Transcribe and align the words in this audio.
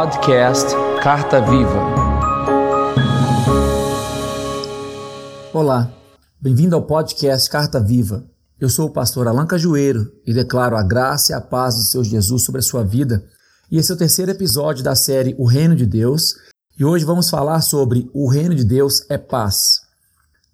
podcast 0.00 0.68
Carta 1.02 1.40
Viva. 1.40 1.82
Olá, 5.52 5.92
bem-vindo 6.40 6.76
ao 6.76 6.82
podcast 6.82 7.50
Carta 7.50 7.80
Viva. 7.80 8.24
Eu 8.60 8.68
sou 8.68 8.86
o 8.86 8.92
pastor 8.92 9.26
Alan 9.26 9.44
Cajueiro 9.44 10.06
e 10.24 10.32
declaro 10.32 10.76
a 10.76 10.84
graça 10.84 11.32
e 11.32 11.34
a 11.34 11.40
paz 11.40 11.74
do 11.74 11.82
Senhor 11.82 12.04
Jesus 12.04 12.44
sobre 12.44 12.60
a 12.60 12.62
sua 12.62 12.84
vida. 12.84 13.24
E 13.72 13.76
esse 13.76 13.90
é 13.90 13.94
o 13.96 13.98
terceiro 13.98 14.30
episódio 14.30 14.84
da 14.84 14.94
série 14.94 15.34
O 15.36 15.44
Reino 15.44 15.74
de 15.74 15.84
Deus. 15.84 16.34
E 16.78 16.84
hoje 16.84 17.04
vamos 17.04 17.28
falar 17.28 17.60
sobre 17.60 18.08
O 18.14 18.30
Reino 18.30 18.54
de 18.54 18.62
Deus 18.62 19.04
é 19.10 19.18
Paz. 19.18 19.80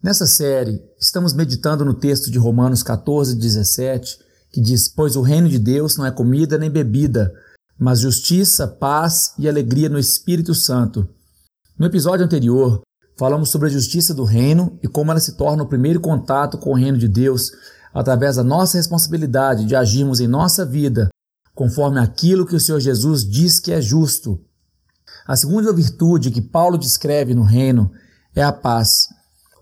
Nessa 0.03 0.27
série, 0.27 0.81
estamos 0.99 1.35
meditando 1.35 1.85
no 1.85 1.93
texto 1.93 2.31
de 2.31 2.39
Romanos 2.39 2.83
14, 2.83 3.37
17, 3.37 4.17
que 4.51 4.63
diz: 4.63 4.89
Pois 4.89 5.17
o 5.17 5.21
reino 5.21 5.51
de 5.51 5.59
Deus 5.59 5.99
não 5.99 6.07
é 6.07 6.11
comida 6.11 6.57
nem 6.57 6.71
bebida, 6.71 7.31
mas 7.79 8.01
justiça, 8.01 8.67
paz 8.67 9.33
e 9.39 9.49
alegria 9.49 9.89
no 9.89 9.99
Espírito 9.99 10.55
Santo. 10.55 11.09
No 11.79 11.87
episódio 11.87 12.25
anterior, 12.25 12.83
falamos 13.19 13.51
sobre 13.51 13.69
a 13.69 13.71
justiça 13.73 14.15
do 14.15 14.25
reino 14.25 14.79
e 14.83 14.89
como 14.89 15.11
ela 15.11 15.21
se 15.21 15.37
torna 15.37 15.63
o 15.63 15.69
primeiro 15.69 16.01
contato 16.01 16.59
com 16.59 16.71
o 16.71 16.77
reino 16.77 16.99
de 16.99 17.09
Deus 17.09 17.51
através 17.93 18.37
da 18.37 18.45
nossa 18.45 18.77
responsabilidade 18.77 19.65
de 19.65 19.77
agirmos 19.77 20.21
em 20.21 20.27
nossa 20.27 20.65
vida 20.65 21.09
conforme 21.55 22.01
aquilo 22.01 22.47
que 22.47 22.57
o 22.57 22.61
Senhor 22.61 22.81
Jesus 22.81 23.25
diz 23.25 23.61
que 23.61 23.73
é 23.73 23.81
justo. 23.81 24.41
A 25.27 25.37
segunda 25.37 25.73
virtude 25.73 26.31
que 26.31 26.43
Paulo 26.43 26.77
descreve 26.77 27.35
no 27.35 27.45
reino 27.45 27.91
é 28.35 28.43
a 28.43 28.53
paz. 28.53 29.07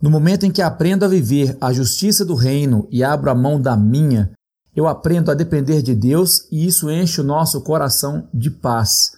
No 0.01 0.11
momento 0.11 0.45
em 0.45 0.51
que 0.51 0.63
aprendo 0.63 1.05
a 1.05 1.09
viver 1.09 1.57
a 1.61 1.73
justiça 1.73 2.25
do 2.25 2.35
reino 2.35 2.89
e 2.91 3.05
abro 3.05 3.31
a 3.31 3.35
mão 3.35 3.61
da 3.61 3.77
minha, 3.77 4.33
eu 4.75 4.87
aprendo 4.87 5.31
a 5.31 5.35
depender 5.35 5.83
de 5.83 5.95
Deus 5.95 6.47
e 6.51 6.67
isso 6.67 6.91
enche 6.91 7.21
o 7.21 7.25
nosso 7.25 7.61
coração 7.61 8.29
de 8.33 8.51
paz. 8.51 9.13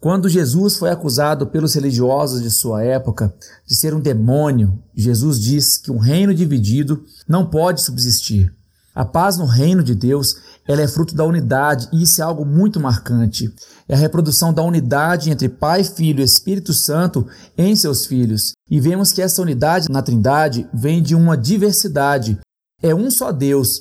Quando 0.00 0.28
Jesus 0.28 0.76
foi 0.76 0.90
acusado 0.90 1.46
pelos 1.46 1.74
religiosos 1.74 2.42
de 2.42 2.50
sua 2.50 2.82
época 2.82 3.32
de 3.66 3.76
ser 3.76 3.94
um 3.94 4.00
demônio, 4.00 4.76
Jesus 4.94 5.40
diz 5.40 5.78
que 5.78 5.92
um 5.92 5.98
reino 5.98 6.34
dividido 6.34 7.04
não 7.28 7.46
pode 7.46 7.82
subsistir. 7.82 8.52
A 8.94 9.04
paz 9.04 9.38
no 9.38 9.46
reino 9.46 9.82
de 9.82 9.94
Deus, 9.94 10.36
ela 10.66 10.82
é 10.82 10.88
fruto 10.88 11.14
da 11.14 11.24
unidade 11.24 11.88
e 11.92 12.02
isso 12.02 12.20
é 12.20 12.24
algo 12.24 12.44
muito 12.44 12.78
marcante. 12.78 13.50
É 13.88 13.94
a 13.94 13.98
reprodução 13.98 14.52
da 14.52 14.62
unidade 14.62 15.30
entre 15.30 15.48
Pai, 15.48 15.82
Filho 15.82 16.20
e 16.20 16.24
Espírito 16.24 16.74
Santo 16.74 17.26
em 17.56 17.74
seus 17.74 18.04
filhos. 18.04 18.52
E 18.68 18.80
vemos 18.80 19.12
que 19.12 19.22
essa 19.22 19.40
unidade 19.40 19.88
na 19.88 20.02
Trindade 20.02 20.68
vem 20.74 21.02
de 21.02 21.14
uma 21.14 21.36
diversidade. 21.36 22.38
É 22.82 22.94
um 22.94 23.10
só 23.10 23.32
Deus, 23.32 23.80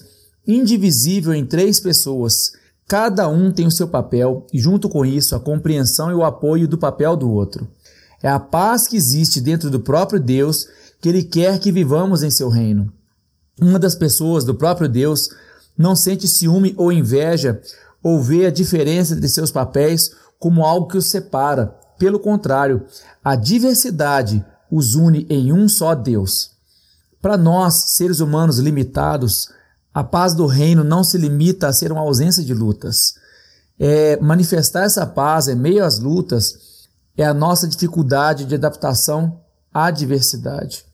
indivisível 0.55 1.33
em 1.33 1.45
três 1.45 1.79
pessoas. 1.79 2.53
Cada 2.87 3.27
um 3.27 3.51
tem 3.51 3.67
o 3.67 3.71
seu 3.71 3.87
papel 3.87 4.45
e, 4.51 4.59
junto 4.59 4.89
com 4.89 5.05
isso, 5.05 5.35
a 5.35 5.39
compreensão 5.39 6.11
e 6.11 6.13
o 6.13 6.23
apoio 6.23 6.67
do 6.67 6.77
papel 6.77 7.15
do 7.15 7.31
outro. 7.31 7.67
É 8.21 8.29
a 8.29 8.39
paz 8.39 8.87
que 8.87 8.97
existe 8.97 9.39
dentro 9.41 9.69
do 9.69 9.79
próprio 9.79 10.19
Deus 10.19 10.67
que 10.99 11.09
Ele 11.09 11.23
quer 11.23 11.59
que 11.59 11.71
vivamos 11.71 12.21
em 12.21 12.29
seu 12.29 12.49
reino. 12.49 12.91
Uma 13.59 13.79
das 13.79 13.95
pessoas 13.95 14.43
do 14.43 14.53
próprio 14.53 14.87
Deus 14.87 15.29
não 15.77 15.95
sente 15.95 16.27
ciúme 16.27 16.73
ou 16.77 16.91
inveja 16.91 17.61
ou 18.03 18.21
vê 18.21 18.45
a 18.45 18.51
diferença 18.51 19.15
de 19.15 19.29
seus 19.29 19.51
papéis 19.51 20.11
como 20.39 20.65
algo 20.65 20.87
que 20.87 20.97
os 20.97 21.07
separa. 21.07 21.75
Pelo 21.97 22.19
contrário, 22.19 22.85
a 23.23 23.35
diversidade 23.35 24.43
os 24.71 24.95
une 24.95 25.27
em 25.29 25.51
um 25.51 25.67
só 25.67 25.93
Deus. 25.93 26.51
Para 27.21 27.37
nós, 27.37 27.75
seres 27.89 28.19
humanos 28.19 28.57
limitados, 28.57 29.49
a 29.93 30.03
paz 30.03 30.33
do 30.33 30.45
reino 30.45 30.83
não 30.83 31.03
se 31.03 31.17
limita 31.17 31.67
a 31.67 31.73
ser 31.73 31.91
uma 31.91 32.01
ausência 32.01 32.43
de 32.43 32.53
lutas. 32.53 33.15
É, 33.79 34.19
manifestar 34.21 34.83
essa 34.83 35.05
paz 35.05 35.47
em 35.47 35.55
meio 35.55 35.83
às 35.83 35.99
lutas 35.99 36.87
é 37.17 37.25
a 37.25 37.33
nossa 37.33 37.67
dificuldade 37.67 38.45
de 38.45 38.55
adaptação 38.55 39.41
à 39.73 39.91
diversidade 39.91 40.85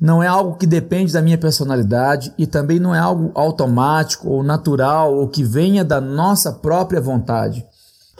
não 0.00 0.22
é 0.22 0.28
algo 0.28 0.56
que 0.56 0.66
depende 0.66 1.12
da 1.12 1.20
minha 1.20 1.36
personalidade 1.36 2.32
e 2.38 2.46
também 2.46 2.78
não 2.78 2.94
é 2.94 2.98
algo 2.98 3.32
automático 3.34 4.28
ou 4.28 4.44
natural 4.44 5.14
ou 5.14 5.28
que 5.28 5.42
venha 5.42 5.84
da 5.84 6.00
nossa 6.00 6.52
própria 6.52 7.00
vontade. 7.00 7.66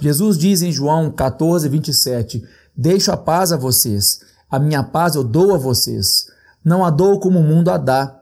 Jesus 0.01 0.37
diz 0.37 0.61
em 0.61 0.73
João 0.73 1.11
14, 1.11 1.69
27: 1.69 2.45
Deixo 2.77 3.13
a 3.13 3.17
paz 3.17 3.53
a 3.53 3.57
vocês, 3.57 4.21
a 4.51 4.59
minha 4.59 4.83
paz 4.83 5.15
eu 5.15 5.23
dou 5.23 5.55
a 5.55 5.59
vocês. 5.59 6.27
Não 6.65 6.85
a 6.85 6.91
dou 6.91 7.21
como 7.21 7.39
o 7.39 7.45
mundo 7.45 7.71
a 7.71 7.77
dá. 7.77 8.18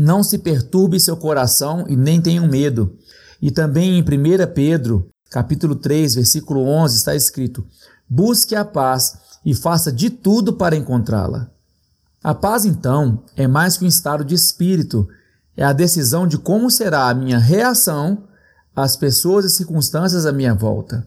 Não 0.00 0.22
se 0.22 0.38
perturbe 0.38 0.98
seu 0.98 1.14
coração 1.14 1.84
e 1.86 1.94
nem 1.94 2.22
tenham 2.22 2.48
medo. 2.48 2.96
E 3.40 3.50
também 3.50 3.98
em 3.98 4.02
1 4.02 4.04
Pedro, 4.54 5.10
capítulo 5.30 5.74
3, 5.74 6.14
versículo 6.14 6.62
11, 6.62 6.96
está 6.96 7.14
escrito: 7.14 7.66
Busque 8.08 8.54
a 8.54 8.64
paz 8.64 9.18
e 9.44 9.54
faça 9.54 9.92
de 9.92 10.08
tudo 10.08 10.54
para 10.54 10.74
encontrá-la. 10.74 11.50
A 12.24 12.34
paz, 12.34 12.64
então, 12.64 13.22
é 13.36 13.46
mais 13.46 13.76
que 13.76 13.84
um 13.84 13.88
estado 13.88 14.24
de 14.24 14.34
espírito, 14.34 15.06
é 15.54 15.64
a 15.64 15.72
decisão 15.72 16.26
de 16.26 16.38
como 16.38 16.70
será 16.70 17.10
a 17.10 17.14
minha 17.14 17.38
reação 17.38 18.24
às 18.74 18.96
pessoas 18.96 19.44
e 19.44 19.50
circunstâncias 19.50 20.24
à 20.24 20.32
minha 20.32 20.54
volta. 20.54 21.06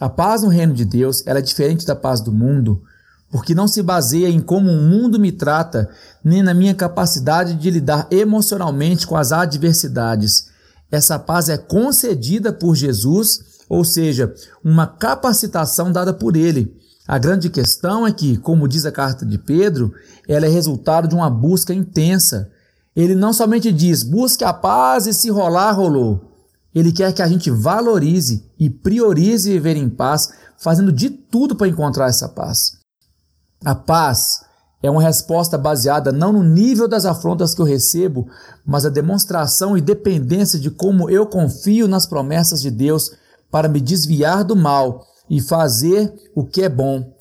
A 0.00 0.08
paz 0.08 0.42
no 0.42 0.48
reino 0.48 0.74
de 0.74 0.84
Deus 0.84 1.24
é 1.24 1.40
diferente 1.40 1.86
da 1.86 1.94
paz 1.94 2.20
do 2.20 2.32
mundo, 2.32 2.82
porque 3.30 3.54
não 3.54 3.68
se 3.68 3.82
baseia 3.82 4.28
em 4.28 4.40
como 4.40 4.70
o 4.70 4.82
mundo 4.82 5.18
me 5.18 5.32
trata, 5.32 5.88
nem 6.24 6.42
na 6.42 6.54
minha 6.54 6.74
capacidade 6.74 7.54
de 7.54 7.70
lidar 7.70 8.06
emocionalmente 8.10 9.06
com 9.06 9.16
as 9.16 9.32
adversidades. 9.32 10.48
Essa 10.90 11.18
paz 11.18 11.48
é 11.48 11.58
concedida 11.58 12.52
por 12.52 12.74
Jesus, 12.74 13.40
ou 13.68 13.84
seja, 13.84 14.34
uma 14.64 14.86
capacitação 14.86 15.92
dada 15.92 16.12
por 16.14 16.36
Ele 16.36 16.78
a 17.08 17.16
grande 17.16 17.48
questão 17.48 18.06
é 18.06 18.12
que, 18.12 18.36
como 18.36 18.68
diz 18.68 18.84
a 18.84 18.92
carta 18.92 19.24
de 19.24 19.38
Pedro, 19.38 19.94
ela 20.28 20.44
é 20.44 20.48
resultado 20.50 21.08
de 21.08 21.14
uma 21.14 21.30
busca 21.30 21.72
intensa. 21.72 22.50
Ele 22.94 23.14
não 23.14 23.32
somente 23.32 23.72
diz 23.72 24.02
busque 24.02 24.44
a 24.44 24.52
paz 24.52 25.06
e 25.06 25.14
se 25.14 25.30
rolar, 25.30 25.72
rolou. 25.72 26.20
Ele 26.74 26.92
quer 26.92 27.14
que 27.14 27.22
a 27.22 27.26
gente 27.26 27.50
valorize 27.50 28.44
e 28.60 28.68
priorize 28.68 29.50
viver 29.50 29.74
em 29.74 29.88
paz, 29.88 30.28
fazendo 30.58 30.92
de 30.92 31.08
tudo 31.08 31.56
para 31.56 31.66
encontrar 31.66 32.10
essa 32.10 32.28
paz. 32.28 32.77
A 33.68 33.74
paz 33.74 34.46
é 34.82 34.90
uma 34.90 35.02
resposta 35.02 35.58
baseada 35.58 36.10
não 36.10 36.32
no 36.32 36.42
nível 36.42 36.88
das 36.88 37.04
afrontas 37.04 37.54
que 37.54 37.60
eu 37.60 37.66
recebo, 37.66 38.26
mas 38.64 38.86
a 38.86 38.88
demonstração 38.88 39.76
e 39.76 39.82
dependência 39.82 40.58
de 40.58 40.70
como 40.70 41.10
eu 41.10 41.26
confio 41.26 41.86
nas 41.86 42.06
promessas 42.06 42.62
de 42.62 42.70
Deus 42.70 43.12
para 43.50 43.68
me 43.68 43.78
desviar 43.78 44.42
do 44.42 44.56
mal 44.56 45.04
e 45.28 45.38
fazer 45.38 46.10
o 46.34 46.46
que 46.46 46.62
é 46.62 46.68
bom. 46.70 47.12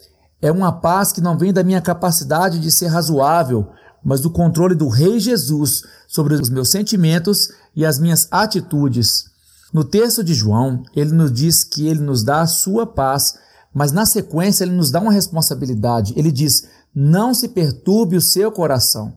É 0.41 0.49
uma 0.49 0.71
paz 0.71 1.11
que 1.11 1.19
não 1.19 1.37
vem 1.37 1.51
da 1.51 1.65
minha 1.65 1.81
capacidade 1.81 2.59
de 2.59 2.71
ser 2.71 2.87
razoável, 2.87 3.67
mas 4.01 4.21
do 4.21 4.29
controle 4.29 4.73
do 4.73 4.87
Rei 4.87 5.19
Jesus 5.19 5.81
sobre 6.07 6.33
os 6.33 6.49
meus 6.49 6.69
sentimentos 6.69 7.49
e 7.75 7.85
as 7.85 7.99
minhas 7.99 8.25
atitudes. 8.31 9.25
No 9.73 9.83
texto 9.83 10.23
de 10.23 10.33
João, 10.33 10.81
ele 10.95 11.11
nos 11.11 11.29
diz 11.29 11.65
que 11.65 11.85
ele 11.85 11.99
nos 11.99 12.23
dá 12.23 12.39
a 12.39 12.47
sua 12.47 12.87
paz, 12.87 13.37
mas 13.73 13.91
na 13.91 14.05
sequência 14.05 14.63
ele 14.63 14.73
nos 14.73 14.91
dá 14.91 14.99
uma 14.99 15.11
responsabilidade. 15.11 16.13
Ele 16.15 16.31
diz: 16.31 16.67
Não 16.93 17.33
se 17.33 17.49
perturbe 17.49 18.15
o 18.15 18.21
seu 18.21 18.51
coração. 18.51 19.13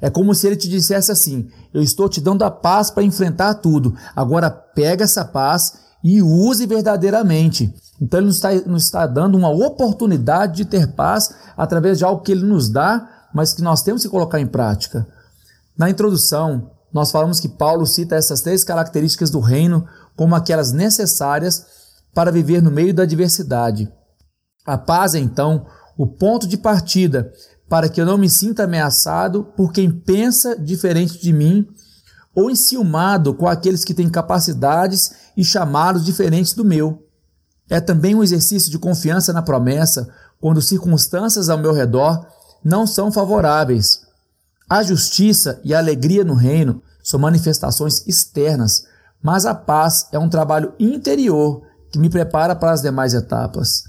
É 0.00 0.08
como 0.08 0.34
se 0.34 0.46
ele 0.46 0.56
te 0.56 0.68
dissesse 0.68 1.12
assim: 1.12 1.48
Eu 1.72 1.82
estou 1.82 2.08
te 2.08 2.20
dando 2.20 2.42
a 2.42 2.50
paz 2.50 2.90
para 2.90 3.02
enfrentar 3.02 3.54
tudo. 3.54 3.94
Agora 4.16 4.50
pega 4.50 5.04
essa 5.04 5.24
paz 5.24 5.74
e 6.02 6.22
use 6.22 6.66
verdadeiramente. 6.66 7.72
Então 8.00 8.18
ele 8.18 8.28
nos 8.28 8.36
está, 8.36 8.52
nos 8.52 8.84
está 8.84 9.06
dando 9.06 9.36
uma 9.36 9.50
oportunidade 9.50 10.56
de 10.56 10.64
ter 10.64 10.88
paz 10.94 11.34
através 11.56 11.98
de 11.98 12.04
algo 12.04 12.22
que 12.22 12.32
ele 12.32 12.44
nos 12.44 12.70
dá, 12.70 13.28
mas 13.34 13.52
que 13.52 13.62
nós 13.62 13.82
temos 13.82 14.02
que 14.02 14.08
colocar 14.08 14.40
em 14.40 14.46
prática. 14.46 15.06
Na 15.76 15.90
introdução, 15.90 16.70
nós 16.92 17.10
falamos 17.10 17.38
que 17.38 17.48
Paulo 17.48 17.86
cita 17.86 18.16
essas 18.16 18.40
três 18.40 18.64
características 18.64 19.30
do 19.30 19.38
reino 19.38 19.86
como 20.16 20.34
aquelas 20.34 20.72
necessárias 20.72 21.66
para 22.14 22.32
viver 22.32 22.62
no 22.62 22.70
meio 22.70 22.92
da 22.92 23.04
diversidade. 23.04 23.90
A 24.64 24.76
paz 24.76 25.14
é 25.14 25.18
então 25.18 25.66
o 25.96 26.06
ponto 26.06 26.46
de 26.46 26.56
partida 26.56 27.32
para 27.68 27.88
que 27.88 28.00
eu 28.00 28.06
não 28.06 28.18
me 28.18 28.28
sinta 28.28 28.64
ameaçado 28.64 29.44
por 29.56 29.72
quem 29.72 29.90
pensa 29.90 30.58
diferente 30.58 31.20
de 31.20 31.32
mim 31.32 31.68
ou 32.34 32.50
enciumado 32.50 33.34
com 33.34 33.46
aqueles 33.46 33.84
que 33.84 33.94
têm 33.94 34.08
capacidades 34.08 35.12
e 35.36 35.44
chamados 35.44 36.04
diferentes 36.04 36.52
do 36.52 36.64
meu. 36.64 37.06
É 37.68 37.80
também 37.80 38.14
um 38.14 38.22
exercício 38.22 38.70
de 38.70 38.78
confiança 38.78 39.32
na 39.32 39.42
promessa 39.42 40.08
quando 40.40 40.60
circunstâncias 40.60 41.48
ao 41.48 41.58
meu 41.58 41.72
redor 41.72 42.26
não 42.64 42.86
são 42.86 43.12
favoráveis. 43.12 44.02
A 44.68 44.82
justiça 44.82 45.60
e 45.64 45.74
a 45.74 45.78
alegria 45.78 46.24
no 46.24 46.34
reino 46.34 46.82
são 47.02 47.18
manifestações 47.18 48.06
externas, 48.06 48.84
mas 49.22 49.46
a 49.46 49.54
paz 49.54 50.06
é 50.12 50.18
um 50.18 50.28
trabalho 50.28 50.72
interior 50.78 51.62
que 51.90 51.98
me 51.98 52.08
prepara 52.08 52.54
para 52.54 52.72
as 52.72 52.82
demais 52.82 53.14
etapas. 53.14 53.84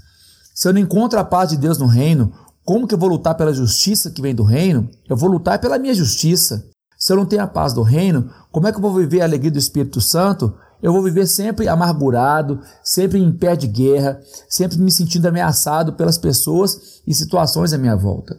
Se 0.54 0.68
eu 0.68 0.72
não 0.72 0.80
encontro 0.80 1.18
a 1.18 1.24
paz 1.24 1.50
de 1.50 1.56
Deus 1.56 1.78
no 1.78 1.86
reino, 1.86 2.32
como 2.64 2.86
que 2.86 2.94
eu 2.94 2.98
vou 2.98 3.08
lutar 3.08 3.34
pela 3.34 3.52
justiça 3.52 4.10
que 4.10 4.22
vem 4.22 4.34
do 4.34 4.44
reino? 4.44 4.88
Eu 5.08 5.16
vou 5.16 5.30
lutar 5.30 5.58
pela 5.58 5.78
minha 5.78 5.94
justiça. 5.94 6.66
Se 6.98 7.12
eu 7.12 7.16
não 7.16 7.26
tenho 7.26 7.42
a 7.42 7.46
paz 7.46 7.72
do 7.72 7.82
reino, 7.82 8.30
como 8.50 8.66
é 8.66 8.72
que 8.72 8.78
eu 8.78 8.82
vou 8.82 8.94
viver 8.94 9.22
a 9.22 9.24
alegria 9.24 9.50
do 9.50 9.58
Espírito 9.58 10.00
Santo? 10.00 10.54
eu 10.82 10.92
vou 10.92 11.02
viver 11.02 11.26
sempre 11.26 11.68
amargurado, 11.68 12.60
sempre 12.82 13.18
em 13.18 13.32
pé 13.32 13.54
de 13.54 13.68
guerra, 13.68 14.20
sempre 14.48 14.76
me 14.78 14.90
sentindo 14.90 15.28
ameaçado 15.28 15.92
pelas 15.92 16.18
pessoas 16.18 17.00
e 17.06 17.14
situações 17.14 17.72
à 17.72 17.78
minha 17.78 17.94
volta. 17.94 18.36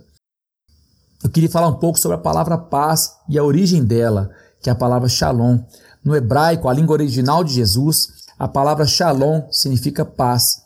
Eu 1.23 1.29
queria 1.29 1.49
falar 1.49 1.69
um 1.69 1.79
pouco 1.79 1.97
sobre 1.97 2.17
a 2.17 2.19
palavra 2.19 2.57
paz 2.57 3.13
e 3.29 3.39
a 3.39 3.43
origem 3.43 3.85
dela, 3.85 4.29
que 4.61 4.69
é 4.69 4.73
a 4.73 4.75
palavra 4.75 5.07
shalom. 5.07 5.59
No 6.03 6.13
hebraico, 6.13 6.67
a 6.67 6.73
língua 6.73 6.93
original 6.93 7.45
de 7.45 7.53
Jesus, 7.53 8.09
a 8.37 8.45
palavra 8.45 8.85
shalom 8.85 9.43
significa 9.49 10.03
paz. 10.03 10.62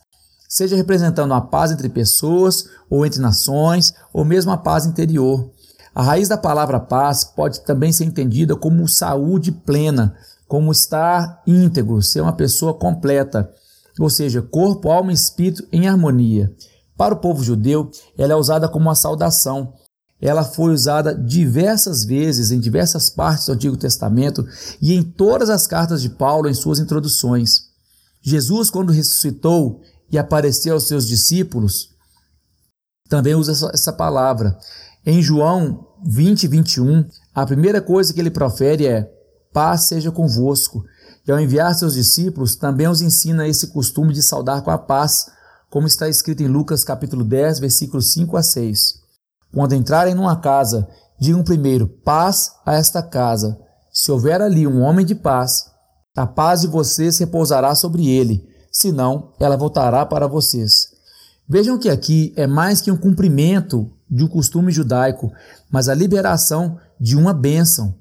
Seja 0.47 0.75
representando 0.75 1.33
a 1.33 1.41
paz 1.41 1.71
entre 1.71 1.89
pessoas, 1.89 2.69
ou 2.89 3.05
entre 3.05 3.19
nações, 3.19 3.93
ou 4.13 4.23
mesmo 4.23 4.51
a 4.51 4.57
paz 4.57 4.85
interior. 4.85 5.51
A 5.93 6.01
raiz 6.01 6.29
da 6.29 6.37
palavra 6.37 6.79
paz 6.79 7.23
pode 7.23 7.61
também 7.61 7.91
ser 7.91 8.05
entendida 8.05 8.55
como 8.55 8.87
saúde 8.87 9.51
plena, 9.51 10.15
como 10.47 10.71
estar 10.71 11.41
íntegro, 11.45 12.01
ser 12.01 12.21
uma 12.21 12.33
pessoa 12.33 12.73
completa, 12.73 13.51
ou 13.99 14.09
seja, 14.09 14.41
corpo, 14.41 14.89
alma 14.89 15.11
e 15.11 15.15
espírito 15.15 15.67
em 15.71 15.87
harmonia. 15.87 16.53
Para 16.95 17.13
o 17.13 17.17
povo 17.17 17.43
judeu, 17.43 17.91
ela 18.17 18.33
é 18.33 18.35
usada 18.35 18.69
como 18.69 18.85
uma 18.85 18.95
saudação. 18.95 19.73
Ela 20.21 20.43
foi 20.43 20.71
usada 20.71 21.13
diversas 21.13 22.03
vezes 22.03 22.51
em 22.51 22.59
diversas 22.59 23.09
partes 23.09 23.45
do 23.45 23.53
Antigo 23.53 23.77
Testamento 23.77 24.45
e 24.81 24.93
em 24.93 25.03
todas 25.03 25.49
as 25.49 25.67
cartas 25.67 26.01
de 26.01 26.09
Paulo 26.09 26.49
em 26.49 26.53
suas 26.53 26.79
introduções. 26.79 27.67
Jesus, 28.21 28.69
quando 28.69 28.91
ressuscitou 28.91 29.81
e 30.11 30.17
apareceu 30.17 30.73
aos 30.73 30.87
seus 30.87 31.07
discípulos, 31.07 31.95
também 33.09 33.35
usa 33.35 33.71
essa 33.73 33.93
palavra. 33.93 34.57
Em 35.05 35.21
João 35.21 35.87
20, 36.05 36.47
21, 36.47 37.05
a 37.33 37.45
primeira 37.45 37.81
coisa 37.81 38.13
que 38.13 38.19
ele 38.19 38.31
profere 38.31 38.85
é: 38.85 39.09
Paz 39.53 39.83
seja 39.83 40.11
convosco. 40.11 40.83
E 41.27 41.31
ao 41.31 41.39
enviar 41.39 41.73
seus 41.75 41.93
discípulos, 41.93 42.55
também 42.55 42.87
os 42.87 43.01
ensina 43.01 43.47
esse 43.47 43.67
costume 43.67 44.13
de 44.13 44.23
saudar 44.23 44.61
com 44.61 44.71
a 44.71 44.77
paz, 44.77 45.25
como 45.69 45.87
está 45.87 46.07
escrito 46.07 46.41
em 46.41 46.47
Lucas 46.47 46.83
capítulo 46.83 47.23
10, 47.23 47.59
versículos 47.59 48.13
5 48.13 48.37
a 48.37 48.43
6. 48.43 48.93
Quando 49.53 49.75
entrarem 49.75 50.15
numa 50.15 50.39
casa, 50.39 50.87
digam 51.19 51.43
primeiro: 51.43 51.87
paz 51.87 52.51
a 52.65 52.73
esta 52.73 53.01
casa. 53.01 53.59
Se 53.91 54.11
houver 54.11 54.41
ali 54.41 54.67
um 54.67 54.81
homem 54.81 55.05
de 55.05 55.15
paz, 55.15 55.65
a 56.15 56.27
paz 56.27 56.61
de 56.61 56.67
vocês 56.67 57.17
repousará 57.17 57.73
sobre 57.75 58.07
ele, 58.07 58.47
senão 58.77 59.29
ela 59.39 59.57
voltará 59.57 60.05
para 60.05 60.27
vocês. 60.27 60.91
Vejam 61.49 61.79
que 61.79 61.89
aqui 61.89 62.31
é 62.35 62.45
mais 62.45 62.79
que 62.79 62.91
um 62.91 62.95
cumprimento 62.95 63.91
de 64.07 64.23
um 64.23 64.27
costume 64.27 64.71
judaico, 64.71 65.33
mas 65.67 65.89
a 65.89 65.95
liberação 65.95 66.77
de 66.99 67.17
uma 67.17 67.33
bênção. 67.33 67.95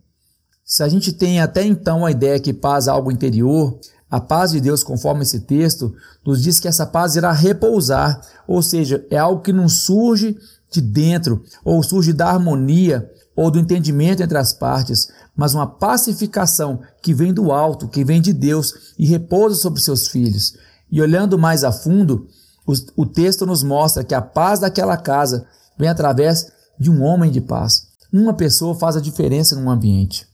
Se 0.62 0.82
a 0.82 0.88
gente 0.88 1.14
tem 1.14 1.40
até 1.40 1.64
então 1.64 2.04
a 2.04 2.10
ideia 2.10 2.38
que 2.38 2.52
paz 2.52 2.88
é 2.88 2.90
algo 2.90 3.10
interior, 3.10 3.78
a 4.10 4.20
paz 4.20 4.50
de 4.50 4.60
Deus, 4.60 4.84
conforme 4.84 5.22
esse 5.22 5.40
texto, 5.40 5.94
nos 6.26 6.42
diz 6.42 6.60
que 6.60 6.68
essa 6.68 6.84
paz 6.84 7.16
irá 7.16 7.32
repousar, 7.32 8.20
ou 8.46 8.60
seja, 8.60 9.02
é 9.10 9.16
algo 9.16 9.40
que 9.40 9.54
não 9.54 9.70
surge 9.70 10.36
de 10.70 10.82
dentro, 10.82 11.42
ou 11.64 11.82
surge 11.82 12.12
da 12.12 12.28
harmonia 12.28 13.10
ou 13.36 13.50
do 13.50 13.58
entendimento 13.58 14.22
entre 14.22 14.38
as 14.38 14.54
partes, 14.54 15.08
mas 15.36 15.54
uma 15.54 15.66
pacificação 15.66 16.80
que 17.02 17.12
vem 17.12 17.34
do 17.34 17.52
alto, 17.52 17.86
que 17.86 18.02
vem 18.02 18.20
de 18.20 18.32
Deus 18.32 18.94
e 18.98 19.06
repousa 19.06 19.54
sobre 19.54 19.82
seus 19.82 20.08
filhos. 20.08 20.56
E 20.90 21.02
olhando 21.02 21.38
mais 21.38 21.62
a 21.62 21.70
fundo, 21.70 22.26
o, 22.66 23.02
o 23.02 23.06
texto 23.06 23.44
nos 23.44 23.62
mostra 23.62 24.02
que 24.02 24.14
a 24.14 24.22
paz 24.22 24.60
daquela 24.60 24.96
casa 24.96 25.46
vem 25.78 25.88
através 25.88 26.50
de 26.78 26.90
um 26.90 27.02
homem 27.02 27.30
de 27.30 27.42
paz. 27.42 27.88
Uma 28.12 28.32
pessoa 28.32 28.74
faz 28.74 28.96
a 28.96 29.00
diferença 29.00 29.54
num 29.54 29.70
ambiente. 29.70 30.26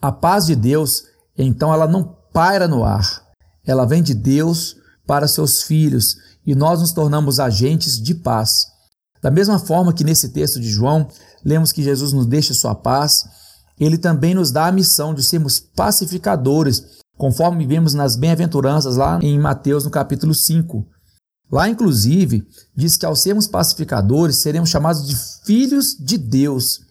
A 0.00 0.12
paz 0.12 0.44
de 0.44 0.54
Deus, 0.54 1.04
então, 1.36 1.72
ela 1.72 1.86
não 1.86 2.16
paira 2.32 2.68
no 2.68 2.84
ar. 2.84 3.24
Ela 3.64 3.86
vem 3.86 4.02
de 4.02 4.14
Deus 4.14 4.76
para 5.06 5.26
seus 5.26 5.62
filhos 5.62 6.16
e 6.44 6.54
nós 6.54 6.80
nos 6.80 6.92
tornamos 6.92 7.40
agentes 7.40 8.00
de 8.00 8.14
paz. 8.14 8.66
Da 9.26 9.30
mesma 9.32 9.58
forma 9.58 9.92
que 9.92 10.04
nesse 10.04 10.28
texto 10.28 10.60
de 10.60 10.70
João, 10.70 11.08
lemos 11.44 11.72
que 11.72 11.82
Jesus 11.82 12.12
nos 12.12 12.26
deixa 12.26 12.54
sua 12.54 12.76
paz, 12.76 13.24
ele 13.76 13.98
também 13.98 14.36
nos 14.36 14.52
dá 14.52 14.68
a 14.68 14.72
missão 14.72 15.12
de 15.12 15.20
sermos 15.20 15.58
pacificadores, 15.58 17.00
conforme 17.18 17.66
vemos 17.66 17.92
nas 17.92 18.14
bem-aventuranças 18.14 18.96
lá 18.96 19.18
em 19.20 19.36
Mateus 19.36 19.84
no 19.84 19.90
capítulo 19.90 20.32
5. 20.32 20.86
Lá, 21.50 21.68
inclusive, 21.68 22.46
diz 22.76 22.96
que 22.96 23.04
ao 23.04 23.16
sermos 23.16 23.48
pacificadores, 23.48 24.36
seremos 24.36 24.70
chamados 24.70 25.04
de 25.04 25.16
filhos 25.44 25.96
de 25.98 26.16
Deus. 26.18 26.82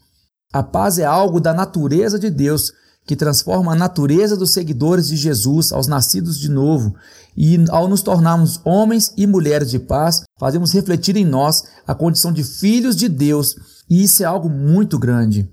A 0.52 0.62
paz 0.62 1.00
é 1.00 1.06
algo 1.06 1.40
da 1.40 1.54
natureza 1.54 2.20
de 2.20 2.30
Deus, 2.30 2.70
que 3.06 3.16
transforma 3.16 3.74
a 3.74 3.75
natureza 3.75 4.36
dos 4.36 4.52
seguidores 4.52 5.07
de 5.07 5.16
Jesus 5.16 5.72
aos 5.72 5.88
nascidos 5.88 6.40
de 6.40 6.50
novo, 6.50 6.96
e 7.38 7.63
ao 7.69 7.88
nos 7.88 8.02
tornarmos 8.02 8.60
homens 8.63 9.13
e 9.16 9.28
mulheres 9.28 9.69
de 9.69 9.78
paz, 9.78 10.24
fazemos 10.40 10.72
refletir 10.72 11.16
em 11.16 11.25
nós 11.25 11.63
a 11.86 11.94
condição 11.94 12.31
de 12.31 12.44
filhos 12.44 12.96
de 12.96 13.07
Deus, 13.07 13.56
e 13.90 14.04
isso 14.04 14.24
é 14.24 14.25
algo 14.25 14.50
muito 14.50 14.98
grande. 14.98 15.50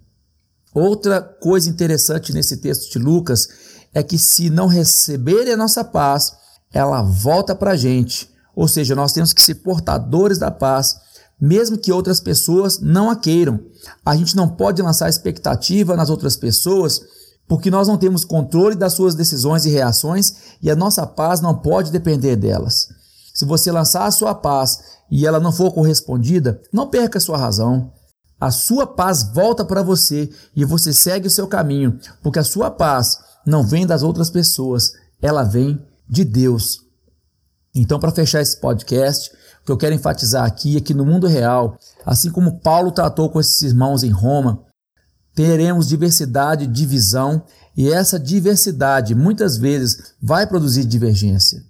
Outra 0.74 1.20
coisa 1.20 1.68
interessante 1.68 2.32
nesse 2.32 2.56
texto 2.56 2.90
de 2.90 2.98
Lucas 2.98 3.48
é 3.92 4.02
que 4.02 4.16
se 4.16 4.48
não 4.48 4.66
receberem 4.66 5.52
a 5.52 5.56
nossa 5.56 5.84
paz, 5.84 6.32
ela 6.72 7.02
volta 7.02 7.54
para 7.54 7.72
a 7.72 7.76
gente. 7.76 8.30
Ou 8.56 8.66
seja, 8.66 8.94
nós 8.94 9.12
temos 9.12 9.34
que 9.34 9.42
ser 9.42 9.56
portadores 9.56 10.38
da 10.38 10.50
paz, 10.50 10.96
mesmo 11.38 11.76
que 11.76 11.92
outras 11.92 12.20
pessoas 12.20 12.78
não 12.80 13.10
a 13.10 13.16
queiram. 13.16 13.60
A 14.04 14.16
gente 14.16 14.34
não 14.34 14.48
pode 14.48 14.80
lançar 14.80 15.10
expectativa 15.10 15.94
nas 15.96 16.08
outras 16.08 16.36
pessoas 16.36 17.02
porque 17.48 17.70
nós 17.70 17.88
não 17.88 17.98
temos 17.98 18.24
controle 18.24 18.74
das 18.74 18.94
suas 18.94 19.14
decisões 19.14 19.64
e 19.64 19.70
reações 19.70 20.34
e 20.62 20.70
a 20.70 20.76
nossa 20.76 21.06
paz 21.06 21.40
não 21.40 21.54
pode 21.54 21.90
depender 21.90 22.36
delas. 22.36 22.88
Se 23.34 23.44
você 23.44 23.72
lançar 23.72 24.06
a 24.06 24.10
sua 24.10 24.34
paz 24.34 24.78
e 25.10 25.26
ela 25.26 25.40
não 25.40 25.52
for 25.52 25.72
correspondida, 25.72 26.60
não 26.72 26.88
perca 26.88 27.20
sua 27.20 27.36
razão. 27.36 27.92
A 28.40 28.50
sua 28.50 28.86
paz 28.86 29.22
volta 29.32 29.64
para 29.64 29.82
você 29.82 30.30
e 30.54 30.64
você 30.64 30.92
segue 30.92 31.28
o 31.28 31.30
seu 31.30 31.46
caminho, 31.46 31.98
porque 32.22 32.38
a 32.38 32.44
sua 32.44 32.70
paz 32.70 33.18
não 33.46 33.62
vem 33.62 33.86
das 33.86 34.02
outras 34.02 34.30
pessoas, 34.30 34.92
ela 35.20 35.42
vem 35.42 35.80
de 36.08 36.24
Deus. 36.24 36.80
Então, 37.74 37.98
para 37.98 38.12
fechar 38.12 38.42
esse 38.42 38.60
podcast, 38.60 39.30
o 39.62 39.66
que 39.66 39.72
eu 39.72 39.76
quero 39.76 39.94
enfatizar 39.94 40.44
aqui 40.44 40.76
é 40.76 40.80
que 40.80 40.92
no 40.92 41.06
mundo 41.06 41.26
real, 41.26 41.78
assim 42.04 42.30
como 42.30 42.58
Paulo 42.60 42.90
tratou 42.90 43.30
com 43.30 43.40
esses 43.40 43.62
irmãos 43.62 44.02
em 44.02 44.10
Roma, 44.10 44.64
teremos 45.34 45.88
diversidade 45.88 46.66
de 46.66 46.86
visão 46.86 47.44
e 47.76 47.90
essa 47.90 48.18
diversidade 48.18 49.14
muitas 49.14 49.56
vezes 49.56 50.14
vai 50.20 50.46
produzir 50.46 50.84
divergência. 50.84 51.62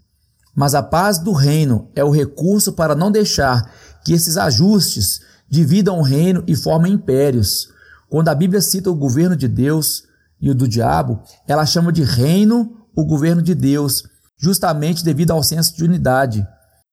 Mas 0.55 0.75
a 0.75 0.83
paz 0.83 1.19
do 1.19 1.33
reino 1.33 1.89
é 1.95 2.05
o 2.05 2.11
recurso 2.11 2.73
para 2.73 2.95
não 2.95 3.11
deixar 3.11 3.73
que 4.05 4.13
esses 4.13 4.37
ajustes 4.37 5.21
dividam 5.49 5.99
o 5.99 6.03
reino 6.03 6.43
e 6.47 6.57
formem 6.57 6.95
impérios. 6.95 7.69
Quando 8.09 8.29
a 8.29 8.35
Bíblia 8.35 8.61
cita 8.61 8.91
o 8.91 8.95
governo 8.95 9.37
de 9.37 9.49
Deus 9.49 10.05
e 10.41 10.51
o 10.51 10.55
do 10.55 10.69
diabo, 10.69 11.23
ela 11.47 11.65
chama 11.65 11.93
de 11.93 12.03
reino 12.03 12.77
o 12.95 13.05
governo 13.05 13.41
de 13.41 13.55
Deus, 13.55 14.03
justamente 14.37 15.05
devido 15.05 15.31
ao 15.31 15.43
senso 15.43 15.75
de 15.77 15.85
unidade. 15.85 16.47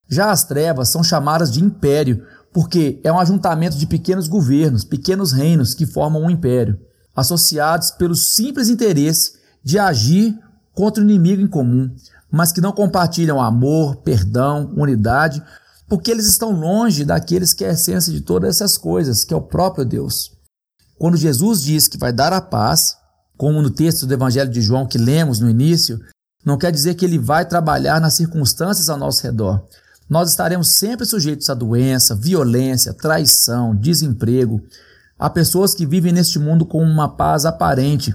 Já 0.08 0.30
as 0.30 0.44
trevas 0.44 0.88
são 0.88 1.04
chamadas 1.04 1.52
de 1.52 1.62
império, 1.62 2.24
porque 2.52 3.00
é 3.04 3.12
um 3.12 3.18
ajuntamento 3.18 3.76
de 3.76 3.86
pequenos 3.86 4.28
governos, 4.28 4.84
pequenos 4.84 5.32
reinos 5.32 5.74
que 5.74 5.86
formam 5.86 6.22
um 6.22 6.30
império, 6.30 6.78
associados 7.14 7.90
pelo 7.90 8.14
simples 8.14 8.68
interesse 8.68 9.34
de 9.62 9.78
agir 9.78 10.38
contra 10.74 11.02
o 11.02 11.06
inimigo 11.06 11.42
em 11.42 11.46
comum, 11.46 11.94
mas 12.30 12.52
que 12.52 12.60
não 12.60 12.72
compartilham 12.72 13.40
amor, 13.40 13.96
perdão, 13.96 14.72
unidade, 14.76 15.42
porque 15.88 16.10
eles 16.10 16.26
estão 16.26 16.52
longe 16.52 17.04
daqueles 17.04 17.52
que 17.52 17.64
é 17.64 17.70
a 17.70 17.72
essência 17.72 18.12
de 18.12 18.20
todas 18.20 18.56
essas 18.56 18.78
coisas, 18.78 19.24
que 19.24 19.34
é 19.34 19.36
o 19.36 19.42
próprio 19.42 19.84
Deus. 19.84 20.32
Quando 20.98 21.16
Jesus 21.16 21.62
diz 21.62 21.88
que 21.88 21.98
vai 21.98 22.12
dar 22.12 22.32
a 22.32 22.40
paz, 22.40 22.96
como 23.36 23.62
no 23.62 23.70
texto 23.70 24.06
do 24.06 24.14
Evangelho 24.14 24.50
de 24.50 24.60
João 24.60 24.86
que 24.86 24.98
lemos 24.98 25.40
no 25.40 25.50
início, 25.50 25.98
não 26.44 26.56
quer 26.56 26.70
dizer 26.70 26.94
que 26.94 27.04
ele 27.04 27.18
vai 27.18 27.44
trabalhar 27.44 28.00
nas 28.00 28.14
circunstâncias 28.14 28.88
ao 28.88 28.96
nosso 28.96 29.22
redor, 29.22 29.64
nós 30.10 30.28
estaremos 30.28 30.70
sempre 30.70 31.06
sujeitos 31.06 31.48
a 31.48 31.54
doença, 31.54 32.16
violência, 32.16 32.92
traição, 32.92 33.76
desemprego. 33.76 34.60
Há 35.16 35.30
pessoas 35.30 35.72
que 35.72 35.86
vivem 35.86 36.12
neste 36.12 36.36
mundo 36.36 36.66
com 36.66 36.82
uma 36.82 37.08
paz 37.08 37.46
aparente, 37.46 38.12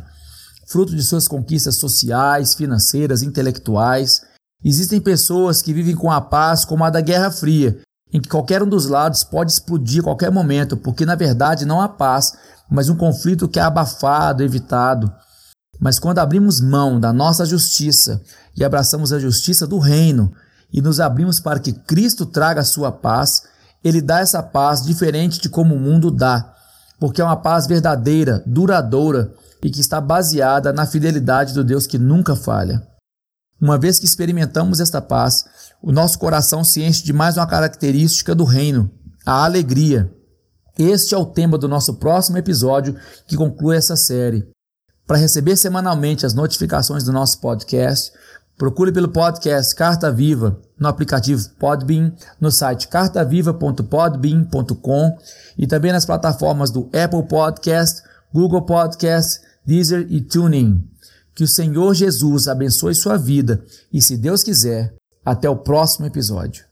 fruto 0.68 0.94
de 0.94 1.02
suas 1.02 1.26
conquistas 1.26 1.76
sociais, 1.76 2.54
financeiras, 2.54 3.24
intelectuais. 3.24 4.24
Existem 4.62 5.00
pessoas 5.00 5.62
que 5.62 5.72
vivem 5.72 5.96
com 5.96 6.12
a 6.12 6.20
paz 6.20 6.66
como 6.66 6.84
a 6.84 6.90
da 6.90 7.00
Guerra 7.00 7.32
Fria, 7.32 7.80
em 8.12 8.20
que 8.20 8.28
qualquer 8.28 8.62
um 8.62 8.68
dos 8.68 8.88
lados 8.88 9.24
pode 9.24 9.54
explodir 9.54 10.02
a 10.02 10.04
qualquer 10.04 10.30
momento, 10.30 10.76
porque 10.76 11.06
na 11.06 11.16
verdade 11.16 11.64
não 11.64 11.80
há 11.80 11.88
paz, 11.88 12.34
mas 12.70 12.90
um 12.90 12.98
conflito 12.98 13.48
que 13.48 13.58
é 13.58 13.62
abafado, 13.62 14.44
evitado. 14.44 15.10
Mas 15.80 15.98
quando 15.98 16.20
abrimos 16.20 16.60
mão 16.60 17.00
da 17.00 17.14
nossa 17.14 17.46
justiça 17.46 18.22
e 18.54 18.66
abraçamos 18.66 19.14
a 19.14 19.20
justiça 19.20 19.66
do 19.66 19.80
reino, 19.80 20.34
e 20.76 20.82
nos 20.82 21.00
abrimos 21.00 21.40
para 21.40 21.58
que 21.58 21.72
Cristo 21.72 22.26
traga 22.26 22.60
a 22.60 22.66
sua 22.66 22.92
paz, 22.92 23.44
ele 23.82 24.02
dá 24.02 24.20
essa 24.20 24.44
paz 24.44 24.82
diferente 24.82 25.40
de 25.40 25.48
como 25.48 25.74
o 25.74 25.80
mundo 25.80 26.12
dá, 26.12 26.54
porque 27.00 27.22
é 27.22 27.24
uma 27.24 27.38
paz 27.38 27.66
verdadeira, 27.66 28.44
duradoura 28.46 29.34
e 29.64 29.70
que 29.70 29.80
está 29.80 30.02
baseada 30.02 30.74
na 30.74 30.86
fidelidade 30.86 31.54
do 31.54 31.64
Deus 31.64 31.88
que 31.88 31.98
nunca 31.98 32.36
falha. 32.36 32.86
Uma 33.60 33.78
vez 33.78 34.00
que 34.00 34.06
experimentamos 34.06 34.82
esta 34.82 35.02
paz, 35.02 35.46
o 35.82 35.94
nosso 35.94 36.20
coração 36.20 36.62
se 36.62 36.84
enche 36.84 37.06
de 37.06 37.14
mais 37.14 37.38
uma 37.38 37.48
característica 37.48 38.36
do 38.36 38.44
reino, 38.44 38.92
a 39.26 39.46
alegria. 39.46 40.12
Este 40.78 41.16
é 41.16 41.18
o 41.18 41.26
tema 41.26 41.58
do 41.58 41.70
nosso 41.70 41.94
próximo 41.94 42.38
episódio 42.38 42.98
que 43.26 43.38
conclui 43.38 43.78
essa 43.78 43.96
série. 43.96 44.46
Para 45.08 45.18
receber 45.18 45.56
semanalmente 45.56 46.26
as 46.26 46.34
notificações 46.34 47.06
do 47.06 47.14
nosso 47.14 47.40
podcast, 47.40 48.12
procure 48.58 48.92
pelo 48.92 49.10
podcast 49.10 49.76
Carta 49.76 50.12
Viva 50.12 50.60
no 50.80 50.88
aplicativo 50.88 51.48
Podbean, 51.60 52.14
no 52.40 52.52
site 52.52 52.88
cartaviva.podbean.com 52.88 55.18
e 55.58 55.66
também 55.66 55.92
nas 55.92 56.06
plataformas 56.06 56.70
do 56.72 56.88
Apple 56.88 57.28
Podcast, 57.28 58.04
Google 58.34 58.62
Podcast, 58.64 59.42
Deezer 59.66 60.06
e 60.10 60.22
TuneIn. 60.22 60.84
Que 61.34 61.44
o 61.44 61.48
Senhor 61.48 61.94
Jesus 61.94 62.48
abençoe 62.48 62.96
sua 62.96 63.18
vida 63.18 63.64
e, 63.92 64.02
se 64.02 64.16
Deus 64.18 64.44
quiser, 64.44 64.94
até 65.24 65.50
o 65.50 65.58
próximo 65.58 66.06
episódio. 66.06 66.65